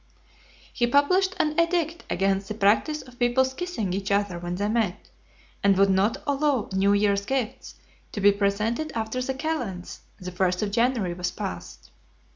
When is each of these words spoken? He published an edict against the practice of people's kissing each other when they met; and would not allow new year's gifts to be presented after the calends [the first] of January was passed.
He 0.73 0.87
published 0.87 1.35
an 1.37 1.59
edict 1.59 2.05
against 2.09 2.47
the 2.47 2.55
practice 2.55 3.03
of 3.03 3.19
people's 3.19 3.53
kissing 3.53 3.93
each 3.93 4.09
other 4.09 4.39
when 4.39 4.55
they 4.55 4.67
met; 4.67 5.09
and 5.63 5.77
would 5.77 5.91
not 5.91 6.17
allow 6.25 6.69
new 6.73 6.93
year's 6.93 7.23
gifts 7.23 7.75
to 8.11 8.19
be 8.19 8.31
presented 8.31 8.91
after 8.93 9.21
the 9.21 9.35
calends 9.35 9.99
[the 10.19 10.31
first] 10.31 10.63
of 10.63 10.71
January 10.71 11.13
was 11.13 11.29
passed. 11.29 11.91